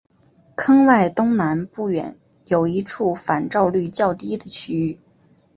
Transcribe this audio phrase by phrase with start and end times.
[0.55, 2.17] 坑外东南不远
[2.47, 4.99] 有一处反照率较低的区域。